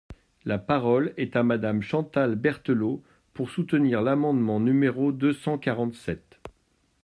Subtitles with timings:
[0.45, 3.03] La parole est à Madame Chantal Berthelot,
[3.35, 6.39] pour soutenir l’amendement numéro deux cent quarante-sept.